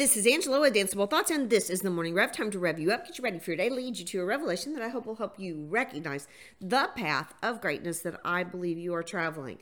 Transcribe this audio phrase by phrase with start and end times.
[0.00, 2.32] This is Angela with Danceable Thoughts, and this is the Morning Rev.
[2.32, 4.24] Time to rev you up, get you ready for your day, lead you to a
[4.24, 6.26] revelation that I hope will help you recognize
[6.58, 9.58] the path of greatness that I believe you are traveling.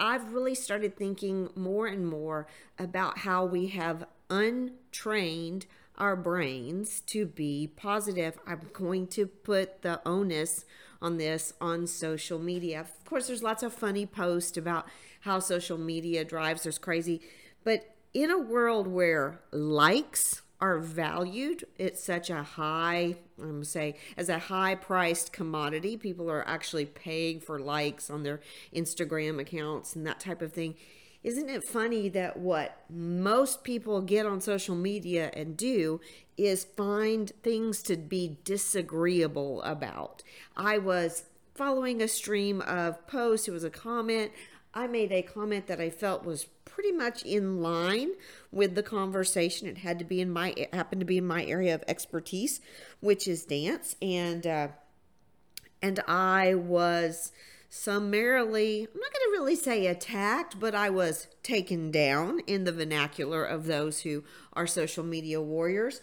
[0.00, 2.46] I've really started thinking more and more
[2.78, 5.66] about how we have untrained
[5.98, 8.38] our brains to be positive.
[8.46, 10.64] I'm going to put the onus
[11.02, 12.80] on this on social media.
[12.80, 14.86] Of course, there's lots of funny posts about
[15.20, 17.20] how social media drives us crazy,
[17.62, 24.28] but in a world where likes are valued at such a high, I'm say, as
[24.28, 28.40] a high priced commodity, people are actually paying for likes on their
[28.74, 30.76] Instagram accounts and that type of thing.
[31.24, 36.00] Isn't it funny that what most people get on social media and do
[36.36, 40.22] is find things to be disagreeable about?
[40.56, 41.24] I was
[41.54, 44.32] following a stream of posts, it was a comment.
[44.74, 48.10] I made a comment that I felt was pretty much in line
[48.50, 49.68] with the conversation.
[49.68, 52.60] It had to be in my, it happened to be in my area of expertise,
[53.00, 54.68] which is dance, and uh,
[55.82, 57.32] and I was
[57.68, 62.72] summarily, I'm not going to really say attacked, but I was taken down in the
[62.72, 66.00] vernacular of those who are social media warriors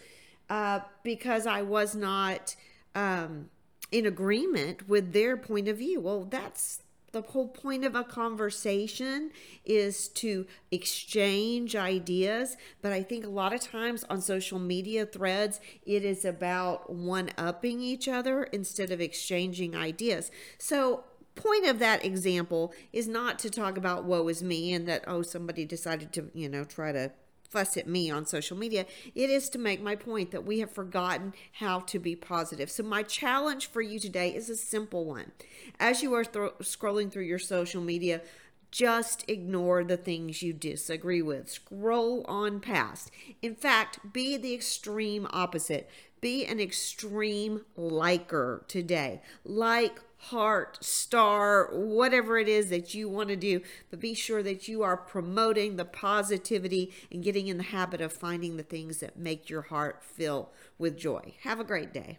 [0.50, 2.56] uh, because I was not
[2.94, 3.50] um,
[3.90, 6.00] in agreement with their point of view.
[6.00, 9.30] Well, that's the whole point of a conversation
[9.64, 15.60] is to exchange ideas but i think a lot of times on social media threads
[15.86, 20.30] it is about one upping each other instead of exchanging ideas.
[20.58, 25.04] So point of that example is not to talk about woe is me and that
[25.06, 27.10] oh somebody decided to you know try to
[27.50, 28.86] fuss at me on social media.
[29.14, 32.70] It is to make my point that we have forgotten how to be positive.
[32.70, 35.32] So, my challenge for you today is a simple one.
[35.78, 38.22] As you are th- scrolling through your social media,
[38.70, 41.50] just ignore the things you disagree with.
[41.50, 43.10] Scroll on past.
[43.42, 45.90] In fact, be the extreme opposite.
[46.20, 49.22] Be an extreme liker today.
[49.44, 53.60] Like, heart, star, whatever it is that you want to do.
[53.90, 58.12] But be sure that you are promoting the positivity and getting in the habit of
[58.12, 61.34] finding the things that make your heart fill with joy.
[61.42, 62.18] Have a great day.